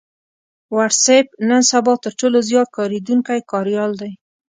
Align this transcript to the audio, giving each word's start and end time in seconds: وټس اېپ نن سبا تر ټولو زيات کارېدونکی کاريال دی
وټس 0.75 1.05
اېپ 1.13 1.27
نن 1.49 1.61
سبا 1.71 1.93
تر 2.03 2.11
ټولو 2.19 2.37
زيات 2.49 2.67
کارېدونکی 2.77 3.39
کاريال 3.51 3.91
دی 4.01 4.11